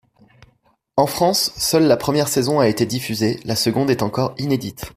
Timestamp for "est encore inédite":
3.91-4.85